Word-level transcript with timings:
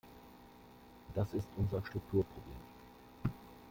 Das 1.13 1.31
ist 1.35 1.45
unser 1.57 1.79
Strukturproblem. 1.85 2.55